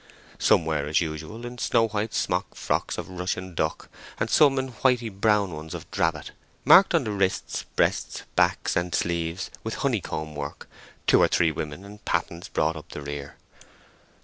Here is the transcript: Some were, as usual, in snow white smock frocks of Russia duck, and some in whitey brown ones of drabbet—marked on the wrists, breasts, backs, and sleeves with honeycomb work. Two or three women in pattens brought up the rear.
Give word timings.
Some 0.39 0.65
were, 0.65 0.87
as 0.87 0.99
usual, 0.99 1.45
in 1.45 1.59
snow 1.59 1.87
white 1.89 2.11
smock 2.15 2.55
frocks 2.55 2.97
of 2.97 3.07
Russia 3.07 3.41
duck, 3.41 3.87
and 4.19 4.31
some 4.31 4.57
in 4.57 4.71
whitey 4.71 5.09
brown 5.09 5.51
ones 5.51 5.75
of 5.75 5.85
drabbet—marked 5.91 6.95
on 6.95 7.03
the 7.03 7.11
wrists, 7.11 7.65
breasts, 7.75 8.23
backs, 8.35 8.75
and 8.75 8.95
sleeves 8.95 9.51
with 9.63 9.75
honeycomb 9.75 10.33
work. 10.35 10.67
Two 11.05 11.21
or 11.21 11.27
three 11.27 11.51
women 11.51 11.85
in 11.85 11.99
pattens 11.99 12.49
brought 12.49 12.75
up 12.75 12.89
the 12.89 13.01
rear. 13.03 13.35